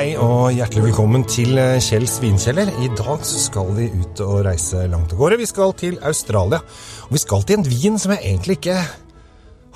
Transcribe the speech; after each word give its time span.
Hei 0.00 0.14
og 0.16 0.54
hjertelig 0.56 0.86
velkommen 0.86 1.26
til 1.28 1.58
eh, 1.60 1.74
Kjells 1.84 2.14
vinkjeller. 2.22 2.70
I 2.80 2.86
dag 2.96 3.20
skal 3.28 3.66
vi 3.76 3.90
ut 3.92 4.20
og 4.24 4.38
reise 4.46 4.86
langt 4.88 5.10
av 5.12 5.18
gårde. 5.20 5.36
Vi 5.36 5.48
skal 5.50 5.74
til 5.76 5.98
Australia. 6.08 6.56
Og 7.04 7.10
vi 7.12 7.20
skal 7.20 7.42
til 7.44 7.58
en 7.58 7.66
vin 7.68 7.98
som 8.00 8.14
jeg 8.14 8.22
egentlig 8.30 8.54
ikke 8.56 8.78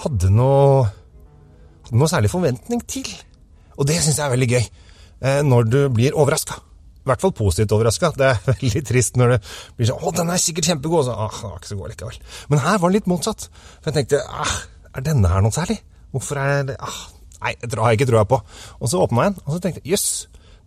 hadde 0.00 0.30
noe, 0.32 0.86
hadde 1.84 2.00
noe 2.00 2.08
særlig 2.08 2.30
forventning 2.32 2.80
til. 2.88 3.10
Og 3.76 3.84
det 3.90 3.98
syns 3.98 4.16
jeg 4.22 4.24
er 4.24 4.32
veldig 4.32 4.48
gøy. 4.54 4.64
eh, 5.28 5.42
Når 5.44 5.68
du 5.68 5.76
blir 5.92 6.16
overraska. 6.16 6.56
I 6.56 7.10
hvert 7.10 7.26
fall 7.26 7.36
positivt 7.36 7.74
overraska. 7.76 8.14
Det 8.16 8.30
er 8.30 8.40
veldig 8.54 8.84
trist 8.88 9.20
når 9.20 9.34
det 9.34 9.40
blir 9.76 9.90
sånn 9.90 10.00
'Å, 10.00 10.14
den 10.22 10.30
er 10.32 10.40
sikkert 10.40 10.70
kjempegod.' 10.70 11.02
Og 11.02 11.04
så, 11.10 11.18
ah, 11.18 11.36
den 11.36 11.50
var 11.50 11.60
ikke 11.60 11.74
så 11.74 11.76
god 11.82 11.92
likevel. 11.92 12.22
Men 12.48 12.64
her 12.64 12.78
var 12.78 12.88
det 12.88 13.02
litt 13.02 13.12
motsatt. 13.12 13.50
For 13.82 13.92
jeg 13.92 14.00
tenkte 14.00 14.24
ah, 14.24 14.56
'Er 14.94 15.04
denne 15.04 15.28
her 15.28 15.44
noe 15.44 15.52
særlig?' 15.52 15.82
Hvorfor 16.16 16.40
er 16.40 16.62
det 16.72 16.80
ah, 16.80 17.10
Nei, 17.44 17.52
det 17.60 17.76
har 17.76 17.92
jeg 17.92 18.00
ikke 18.00 18.08
troa 18.08 18.24
på. 18.28 18.40
Og 18.80 18.88
så 18.88 19.02
åpna 19.04 19.26
jeg 19.26 19.34
den, 19.34 19.44
og 19.44 19.52
så 19.52 19.60
tenkte 19.60 19.84
jeg 19.84 19.94
jøss, 19.94 20.08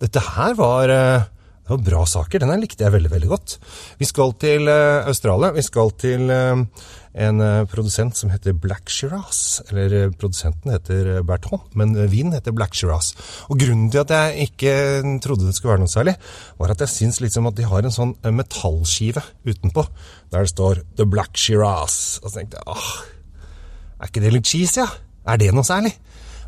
dette 0.04 0.22
her 0.36 0.54
var 0.60 0.94
eh, 0.94 1.26
det 1.68 1.74
var 1.74 1.82
bra 1.84 2.04
saker. 2.08 2.44
Denne 2.44 2.60
likte 2.62 2.86
jeg 2.86 2.94
veldig 2.94 3.10
veldig 3.12 3.30
godt. 3.32 3.58
Vi 3.98 4.08
skal 4.08 4.36
til 4.40 4.70
eh, 4.70 5.08
Australia. 5.10 5.50
Vi 5.56 5.64
skal 5.66 5.90
til 6.00 6.30
eh, 6.32 6.62
en 7.18 7.42
produsent 7.66 8.14
som 8.14 8.30
heter 8.30 8.54
Black 8.54 8.94
Shiraz. 8.94 9.64
Eller 9.72 10.14
produsenten 10.14 10.76
heter 10.76 11.26
Berton, 11.26 11.64
men 11.74 11.98
vinen 12.12 12.38
heter 12.38 12.54
Black 12.54 12.78
Shiraz. 12.78 13.16
Og 13.50 13.58
grunnen 13.58 13.90
til 13.90 14.04
at 14.04 14.14
jeg 14.14 14.52
ikke 14.52 14.76
trodde 15.26 15.50
det 15.50 15.58
skulle 15.58 15.74
være 15.74 15.88
noe 15.88 15.96
særlig, 15.96 16.14
var 16.62 16.76
at 16.76 16.86
jeg 16.86 16.94
syns 16.94 17.18
liksom 17.26 17.50
at 17.50 17.58
de 17.58 17.66
har 17.66 17.90
en 17.90 17.98
sånn 17.98 18.14
metallskive 18.38 19.26
utenpå, 19.50 19.88
der 20.30 20.46
det 20.46 20.54
står 20.54 20.86
The 21.02 21.10
Black 21.10 21.42
Shiraz. 21.42 22.20
Og 22.22 22.30
så 22.30 22.38
tenkte 22.38 22.62
jeg 22.62 22.70
åh, 22.70 22.92
er 23.98 24.14
ikke 24.14 24.28
det 24.28 24.36
litt 24.38 24.54
cheesy, 24.54 24.84
ja? 24.86 24.92
Er 25.28 25.42
det 25.42 25.50
noe 25.52 25.66
særlig? 25.68 25.98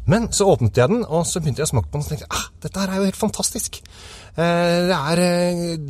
Men 0.09 0.29
så 0.33 0.47
åpnet 0.49 0.77
jeg 0.77 0.89
den, 0.91 1.03
og 1.05 1.25
så 1.27 1.41
begynte 1.41 1.61
jeg 1.61 1.69
å 1.69 1.73
smake 1.73 1.89
på 1.89 1.97
den, 1.97 2.03
og 2.03 2.07
så 2.07 2.13
tenkte 2.13 2.25
jeg 2.25 2.35
ah, 2.39 2.45
dette 2.63 2.81
her 2.81 2.93
er 2.93 3.01
jo 3.01 3.09
helt 3.09 3.19
fantastisk. 3.19 3.81
Eh, 4.35 4.77
det 4.89 4.97
er 4.97 5.21
eh, 5.25 5.89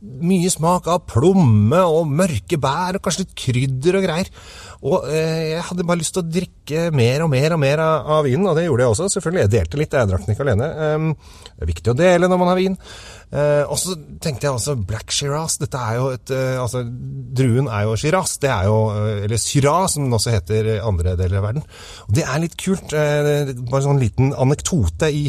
mye 0.00 0.48
smak 0.52 0.88
av 0.88 1.04
plomme 1.08 1.80
og 1.84 2.08
mørke 2.08 2.56
bær 2.60 2.96
og 2.96 3.04
kanskje 3.04 3.26
litt 3.26 3.36
krydder 3.36 3.98
og 3.98 4.06
greier. 4.06 4.30
Og 4.80 5.04
eh, 5.12 5.52
jeg 5.52 5.64
hadde 5.66 5.84
bare 5.84 6.00
lyst 6.00 6.14
til 6.16 6.22
å 6.22 6.30
drikke 6.32 6.86
mer 6.96 7.26
og 7.26 7.28
mer 7.34 7.52
og 7.52 7.60
mer 7.60 7.82
av, 7.84 8.06
av 8.16 8.24
vinen, 8.24 8.46
og 8.48 8.56
det 8.56 8.64
gjorde 8.64 8.86
jeg 8.86 8.94
også. 8.94 9.08
Selvfølgelig, 9.12 9.42
jeg 9.42 9.52
delte 9.52 9.80
litt, 9.80 9.96
jeg 9.96 10.08
drakk 10.08 10.22
den 10.24 10.32
ikke 10.34 10.44
alene. 10.46 10.68
Um, 10.80 11.10
det 11.50 11.66
er 11.66 11.70
viktig 11.74 11.92
å 11.92 11.98
dele 11.98 12.30
når 12.30 12.40
man 12.40 12.48
har 12.48 12.56
vin. 12.56 12.78
Uh, 13.30 13.64
og 13.70 13.76
så 13.78 13.94
tenkte 14.24 14.48
jeg 14.48 14.56
også 14.56 14.78
Black 14.88 15.12
Shiraz. 15.14 15.58
Dette 15.60 15.82
er 15.84 15.98
jo 16.00 16.06
et 16.16 16.32
uh, 16.32 16.62
Altså, 16.62 16.80
druen 17.36 17.68
er 17.68 17.84
jo 17.86 17.98
Shiraz. 18.00 18.38
Det 18.40 18.48
er 18.50 18.70
jo 18.70 18.78
uh, 18.88 19.10
Eller 19.26 19.42
Shiraz, 19.42 19.98
som 19.98 20.06
den 20.06 20.16
også 20.16 20.32
heter 20.32 20.70
i 20.72 20.78
andre 20.80 21.12
deler 21.20 21.42
av 21.42 21.50
verden. 21.50 21.66
Og 22.08 22.16
det 22.16 22.24
er 22.24 22.40
litt 22.40 22.56
kult. 22.60 22.96
Bare 22.96 23.84
sånn 23.84 24.00
liten 24.00 24.32
anekdote 24.32 25.12
i, 25.12 25.26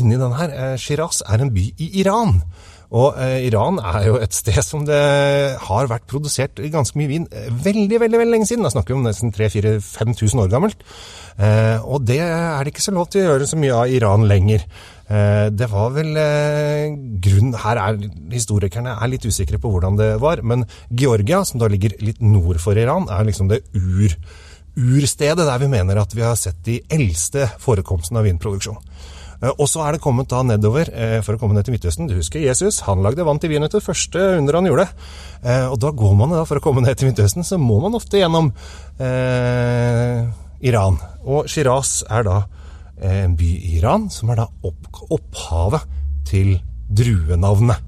inni 0.00 0.16
den 0.16 0.38
her. 0.40 0.56
Shiraz 0.80 1.20
er 1.28 1.44
en 1.44 1.52
by 1.52 1.68
i 1.84 1.90
Iran. 2.00 2.40
Og 2.94 3.16
eh, 3.18 3.46
Iran 3.48 3.80
er 3.82 4.04
jo 4.06 4.18
et 4.22 4.34
sted 4.36 4.58
som 4.62 4.84
det 4.86 5.00
har 5.66 5.88
vært 5.90 6.06
produsert 6.10 6.60
ganske 6.72 6.98
mye 6.98 7.10
vin 7.10 7.24
eh, 7.32 7.48
veldig 7.50 8.00
veldig, 8.02 8.20
veldig 8.22 8.34
lenge 8.36 8.50
siden. 8.50 8.66
Da 8.66 8.72
snakker 8.74 8.94
vi 8.94 9.00
om 9.00 9.06
nesten 9.06 9.34
3000-5000 9.34 10.44
år 10.44 10.52
gammelt. 10.52 10.84
Eh, 11.36 11.82
og 11.82 12.06
det 12.06 12.20
er 12.22 12.62
det 12.62 12.74
ikke 12.74 12.86
så 12.86 12.94
lov 12.94 13.10
til 13.10 13.24
å 13.24 13.32
gjøre 13.32 13.48
så 13.50 13.58
mye 13.58 13.80
av 13.80 13.92
Iran 13.92 14.26
lenger. 14.30 14.66
Eh, 15.06 15.48
det 15.54 15.68
var 15.70 15.92
vel 15.94 16.16
eh, 16.18 16.94
grunn 17.22 17.52
Her 17.62 17.78
er 17.78 17.98
historikerne 18.32 18.96
er 18.96 19.10
litt 19.12 19.26
usikre 19.26 19.60
på 19.62 19.70
hvordan 19.70 19.98
det 19.98 20.08
var, 20.22 20.42
men 20.42 20.64
Georgia, 20.90 21.44
som 21.46 21.62
da 21.62 21.70
ligger 21.70 21.94
litt 22.02 22.22
nord 22.24 22.58
for 22.62 22.78
Iran, 22.78 23.06
er 23.10 23.28
liksom 23.28 23.50
det 23.52 23.62
ur, 23.74 24.14
urstedet 24.76 25.46
der 25.46 25.62
vi 25.62 25.70
mener 25.70 26.02
at 26.02 26.14
vi 26.14 26.24
har 26.26 26.34
sett 26.38 26.58
de 26.66 26.80
eldste 26.92 27.46
forekomstene 27.62 28.22
av 28.22 28.26
vinproduksjon. 28.30 28.82
Eh, 29.42 29.52
Og 29.58 29.68
så 29.68 29.82
er 29.86 29.92
det 29.96 30.02
kommet 30.04 30.28
da 30.32 30.42
nedover 30.46 30.88
eh, 30.92 31.18
for 31.26 31.36
å 31.36 31.40
komme 31.40 31.54
ned 31.56 31.66
til 31.66 31.74
Midtøsten. 31.76 32.08
Du 32.08 32.14
husker 32.16 32.40
Jesus, 32.40 32.80
han 32.86 33.02
lagde 33.04 33.24
vann 33.26 33.40
til 33.42 33.50
vin 33.52 33.64
etter 33.66 33.84
første 33.84 34.22
under 34.38 34.58
han 34.60 34.68
gjorde. 34.68 34.88
Eh, 35.42 35.66
Og 35.70 35.78
da 35.82 35.90
går 35.92 36.14
man 36.16 36.30
da 36.36 36.44
for 36.48 36.60
å 36.60 36.64
komme 36.64 36.84
ned 36.84 36.96
til 36.96 37.10
Midtøsten, 37.10 37.44
så 37.44 37.58
må 37.60 37.80
man 37.84 37.94
ofte 37.98 38.20
gjennom 38.20 38.52
eh, 39.02 40.24
Iran. 40.66 40.96
Og 41.26 41.48
Shiraz 41.50 42.00
er 42.08 42.24
da 42.26 42.38
en 42.96 43.34
by 43.36 43.44
i 43.60 43.74
Iran 43.76 44.06
som 44.08 44.30
er 44.32 44.40
da 44.40 44.46
opp, 44.64 44.88
opphavet 45.12 45.84
til 46.28 46.56
druenavnet. 46.88 47.82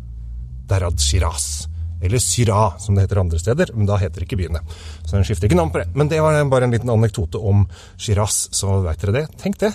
Derad 0.68 1.00
Shiraz. 1.00 1.64
Eller 2.04 2.20
Syra, 2.22 2.74
som 2.78 2.94
det 2.94 3.06
heter 3.06 3.18
andre 3.22 3.38
steder, 3.40 3.72
men 3.74 3.88
da 3.88 3.96
heter 3.98 4.22
ikke 4.22 4.36
byene. 4.38 4.60
Så 5.02 5.16
den 5.16 5.24
skifter 5.26 5.48
ikke 5.48 5.56
navn 5.58 5.72
på 5.74 5.80
det. 5.80 5.88
Men 5.98 6.10
det 6.12 6.20
var 6.22 6.36
bare 6.52 6.68
en 6.68 6.74
liten 6.76 6.92
anekdote 6.92 7.40
om 7.40 7.64
Shiraz, 7.96 8.44
så 8.54 8.82
veit 8.84 9.00
dere 9.02 9.16
det. 9.16 9.24
Tenk 9.40 9.56
det 9.64 9.72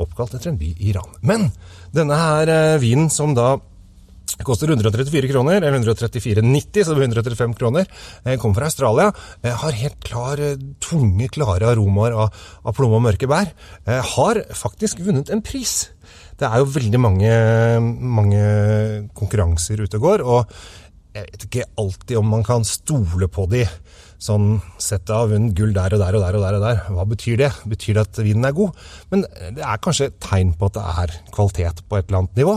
oppkalt 0.00 0.34
etter 0.36 0.52
en 0.52 0.58
by 0.60 0.72
i 0.74 0.90
Iran. 0.90 1.14
Men 1.22 1.48
denne 1.94 2.18
her 2.18 2.50
eh, 2.50 2.80
vinen 2.82 3.10
som 3.12 3.34
da 3.36 3.54
koster 4.44 4.70
134 4.72 5.28
kroner, 5.30 5.60
eller 5.62 5.78
134,90, 5.78 6.82
så 6.82 6.90
det 6.90 6.98
blir 6.98 7.10
135 7.12 7.54
kroner, 7.58 7.86
eh, 8.24 8.36
kommer 8.40 8.58
fra 8.58 8.70
Australia, 8.70 9.12
eh, 9.42 9.54
har 9.62 9.78
helt 9.78 10.00
klar, 10.02 10.42
tunge, 10.82 11.28
klare 11.30 11.70
aromaer 11.70 12.16
av, 12.24 12.46
av 12.64 12.74
plomme 12.74 12.98
og 12.98 13.04
mørke 13.06 13.30
bær, 13.30 13.52
har 13.86 14.40
faktisk 14.56 15.04
vunnet 15.06 15.30
en 15.30 15.44
pris. 15.44 15.90
Det 16.40 16.48
er 16.48 16.58
jo 16.58 16.72
veldig 16.74 16.98
mange, 16.98 17.34
mange 18.18 18.44
konkurranser 19.14 19.84
ute 19.84 20.00
og 20.00 20.08
går, 20.08 20.24
og 20.26 20.56
jeg 21.14 21.28
vet 21.28 21.44
ikke 21.46 21.68
alltid 21.78 22.18
om 22.18 22.32
man 22.32 22.42
kan 22.42 22.64
stole 22.66 23.28
på 23.30 23.46
de. 23.52 23.62
Sånn 24.24 24.54
sett 24.80 25.10
av 25.12 25.28
vunnet 25.34 25.52
gull 25.56 25.74
der 25.76 25.92
og 25.92 26.00
der 26.00 26.16
og 26.16 26.22
der 26.24 26.36
og 26.38 26.44
der. 26.44 26.56
og 26.56 26.62
der. 26.64 26.78
Hva 26.96 27.04
betyr 27.10 27.40
det? 27.42 27.50
Betyr 27.68 27.98
det 27.98 28.04
at 28.06 28.20
vinen 28.24 28.48
er 28.48 28.56
god? 28.56 28.78
Men 29.10 29.26
det 29.56 29.64
er 29.64 29.82
kanskje 29.84 30.08
et 30.08 30.16
tegn 30.24 30.54
på 30.56 30.70
at 30.70 30.78
det 30.78 30.84
er 31.04 31.16
kvalitet 31.34 31.82
på 31.88 31.98
et 31.98 32.08
eller 32.08 32.22
annet 32.22 32.40
nivå. 32.40 32.54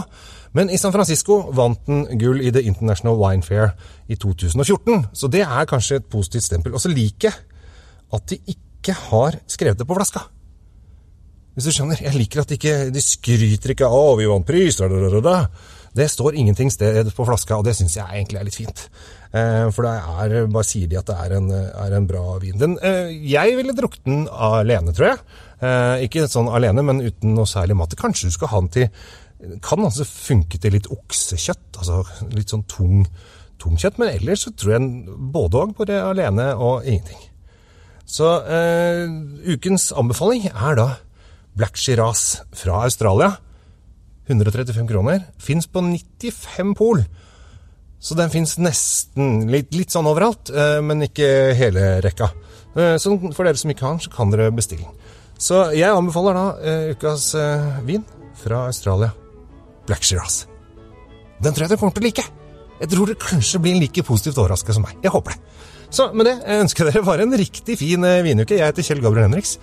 Men 0.55 0.71
i 0.71 0.79
San 0.79 0.95
Francisco 0.95 1.41
vant 1.57 1.81
den 1.89 2.05
gull 2.21 2.39
i 2.39 2.53
The 2.55 2.63
International 2.63 3.19
Wine 3.19 3.43
Fair 3.43 3.75
i 4.07 4.15
2014. 4.15 5.09
Så 5.11 5.27
det 5.27 5.43
er 5.43 5.69
kanskje 5.69 5.99
et 5.99 6.07
positivt 6.09 6.47
stempel. 6.47 6.73
Og 6.73 6.81
så 6.81 6.93
liker 6.93 7.29
jeg 7.29 7.35
at 8.15 8.31
de 8.31 8.39
ikke 8.55 8.95
har 9.09 9.41
skrevet 9.51 9.81
det 9.81 9.87
på 9.89 9.97
flaska. 9.97 10.23
Hvis 11.57 11.65
du 11.65 11.73
skjønner, 11.73 11.97
Jeg 11.97 12.13
liker 12.13 12.43
at 12.43 12.51
de 12.51 12.53
ikke 12.53 12.91
de 12.93 13.01
skryter 13.01 13.71
ikke 13.73 13.87
av 13.89 14.19
vi 14.19 14.27
vant 14.29 14.45
pris', 14.45 14.77
da, 14.77 14.85
da, 14.87 15.21
da. 15.25 15.37
Det 15.89 16.05
står 16.05 16.35
ingenting 16.37 16.69
sted 16.69 17.09
på 17.09 17.25
flaska, 17.25 17.57
og 17.57 17.65
det 17.65 17.73
syns 17.73 17.95
jeg 17.97 18.05
egentlig 18.05 18.37
er 18.37 18.45
litt 18.45 18.57
fint. 18.59 18.83
Eh, 19.33 19.65
for 19.73 19.81
det 19.81 19.93
er, 19.97 20.45
bare 20.53 20.63
sier 20.63 20.85
de 20.85 20.99
at 20.99 21.07
det 21.09 21.15
er 21.17 21.33
en, 21.39 21.49
er 21.49 21.95
en 21.97 22.05
bra 22.05 22.37
vin. 22.37 22.59
Den, 22.61 22.77
eh, 22.77 23.09
jeg 23.25 23.55
ville 23.57 23.73
drukket 23.73 24.05
den 24.05 24.27
alene, 24.29 24.93
tror 24.93 25.07
jeg. 25.07 25.23
Eh, 25.57 26.05
ikke 26.05 26.27
sånn 26.29 26.51
alene, 26.53 26.83
men 26.85 27.01
uten 27.01 27.33
noe 27.33 27.49
særlig 27.49 27.79
mat. 27.79 27.97
Kanskje 27.97 28.29
du 28.29 28.37
skal 28.37 28.53
ha 28.53 28.61
den 28.61 28.69
til 28.69 28.89
Kan 29.61 29.85
altså 29.85 30.01
funke 30.01 30.57
til 30.57 30.73
litt 30.73 30.87
oksekjøtt. 30.89 31.77
Altså 31.77 32.03
litt 32.33 32.49
sånn 32.49 32.65
tung, 32.69 33.03
tung 33.61 33.77
kjøtt. 33.77 33.97
Men 33.97 34.15
ellers 34.15 34.45
så 34.45 34.53
tror 34.53 34.73
jeg 34.73 35.17
både 35.33 35.57
og, 35.61 35.75
både 35.77 35.97
alene 36.01 36.55
og 36.55 36.85
ingenting. 36.85 37.21
Så 38.05 38.29
eh, 38.45 39.05
ukens 39.53 39.91
anbefaling 39.93 40.49
er 40.49 40.77
da 40.77 40.87
Black 41.57 41.77
Shiraz 41.79 42.41
fra 42.55 42.83
Australia. 42.85 43.33
135 44.27 44.87
kroner. 44.89 45.23
Fins 45.41 45.67
på 45.71 45.81
95 45.81 46.73
pol. 46.77 47.03
Så 47.99 48.13
den 48.17 48.29
fins 48.29 48.57
nesten 48.61 49.47
litt, 49.49 49.71
litt 49.73 49.93
sånn 49.93 50.05
overalt, 50.09 50.51
eh, 50.53 50.77
men 50.85 51.01
ikke 51.07 51.29
hele 51.57 51.95
rekka. 52.05 52.29
Eh, 52.77 52.97
Så 53.01 53.15
for 53.33 53.43
dere 53.47 53.57
som 53.57 53.71
ikke 53.73 53.85
har 53.87 53.95
den, 53.95 54.03
så 54.05 54.11
kan 54.13 54.29
dere 54.29 54.51
bestille 54.53 54.85
den. 54.85 54.93
Så 55.39 55.63
jeg 55.73 55.89
anbefaler 55.89 56.33
da 56.37 56.45
eh, 56.61 56.91
ukas 56.93 57.31
vin 57.85 58.03
fra 58.37 58.67
Australia. 58.67 59.11
Black 59.87 60.03
Shiraz. 60.03 60.45
Den 61.41 61.53
tror 61.53 61.65
jeg 61.65 61.69
dere 61.73 61.79
kommer 61.81 61.93
til 61.95 62.03
å 62.03 62.07
like. 62.09 62.25
Jeg 62.81 62.89
tror 62.91 63.09
dere 63.09 63.21
kanskje 63.21 63.61
blir 63.63 63.79
like 63.81 64.03
positivt 64.05 64.37
overraska 64.37 64.73
som 64.75 64.83
meg. 64.85 64.97
Jeg 65.01 65.13
håper 65.13 65.33
det. 65.33 65.41
Så 65.89 66.09
med 66.13 66.27
det 66.27 66.35
jeg 66.43 66.63
ønsker 66.65 66.89
dere 66.91 67.05
bare 67.07 67.23
en 67.25 67.37
riktig 67.39 67.77
fin 67.79 68.03
vinuke. 68.25 68.57
Jeg 68.59 68.67
heter 68.67 68.83
Kjell 68.83 69.01
Gabriel 69.01 69.29
Henriks. 69.29 69.57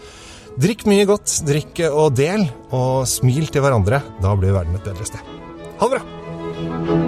Drikk 0.55 0.85
mye 0.87 1.07
godt, 1.09 1.41
drikk 1.49 1.81
og 1.89 2.15
del, 2.15 2.47
og 2.71 3.09
smil 3.11 3.51
til 3.51 3.65
hverandre. 3.65 3.99
Da 4.23 4.37
blir 4.39 4.55
verden 4.55 4.79
et 4.79 4.87
bedre 4.87 5.09
sted. 5.09 5.35
Ha 5.81 5.91
det 5.91 5.99
bra! 5.99 7.04